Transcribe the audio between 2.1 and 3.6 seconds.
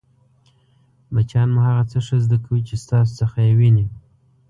زده کوي چې ستاسو څخه يې